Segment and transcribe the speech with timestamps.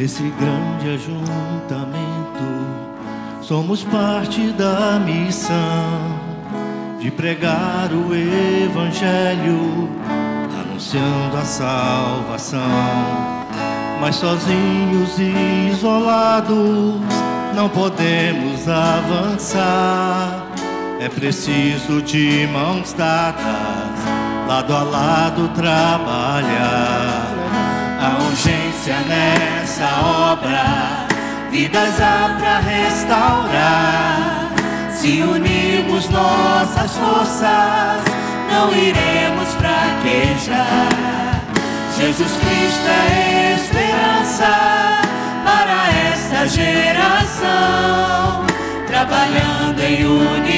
[0.00, 1.92] Nesse grande ajuntamento,
[3.42, 6.18] somos parte da missão
[6.98, 9.90] de pregar o Evangelho,
[10.58, 12.62] anunciando a salvação.
[14.00, 17.02] Mas sozinhos e isolados
[17.54, 20.46] não podemos avançar.
[20.98, 23.44] É preciso de mãos dadas,
[24.48, 27.29] lado a lado trabalhar.
[28.02, 29.84] A urgência nessa
[30.32, 31.06] obra,
[31.50, 34.50] vidas há para restaurar.
[34.90, 38.02] Se unirmos nossas forças,
[38.50, 40.88] não iremos fraquejar.
[41.98, 45.02] Jesus Cristo é esperança
[45.44, 47.50] para esta geração.
[48.86, 50.49] Trabalhando em unidade,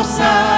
[0.00, 0.49] nossas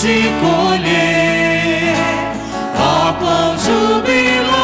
[0.00, 1.92] te colher,
[2.78, 4.57] ó, pão jubilo.